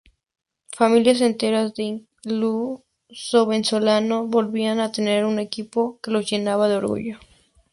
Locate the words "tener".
4.91-5.25